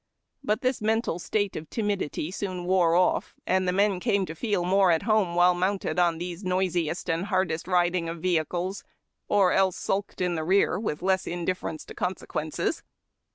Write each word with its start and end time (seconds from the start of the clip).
But 0.43 0.61
this 0.61 0.81
mental 0.81 1.19
state 1.19 1.55
of 1.55 1.69
timidity 1.69 2.31
soon 2.31 2.65
wore 2.65 2.95
off, 2.95 3.35
and 3.45 3.67
the 3.67 3.71
men 3.71 3.99
came 3.99 4.25
to 4.25 4.33
feel 4.33 4.65
more 4.65 4.89
at 4.89 5.03
home 5.03 5.35
while 5.35 5.53
mounted 5.53 5.99
on 5.99 6.17
these 6.17 6.43
noisiest 6.43 7.07
and 7.07 7.25
hardest 7.25 7.67
riding 7.67 8.09
of 8.09 8.19
vehicles; 8.19 8.83
or 9.27 9.51
else 9.51 9.75
sulked 9.77 10.19
in 10.19 10.33
the 10.33 10.43
rear, 10.43 10.79
with 10.79 11.03
less 11.03 11.27
indifference 11.27 11.85
to 11.85 11.93
consequences. 11.93 12.81